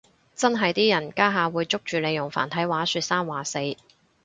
[0.33, 3.59] 真係啲人家下會捉住你用繁體話說三話四